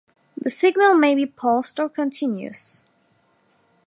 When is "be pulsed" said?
1.13-1.79